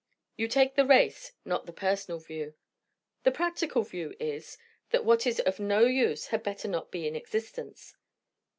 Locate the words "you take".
0.35-0.73